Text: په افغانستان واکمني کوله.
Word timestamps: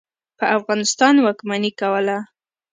په 0.37 0.45
افغانستان 0.57 1.15
واکمني 1.19 1.71
کوله. 1.79 2.17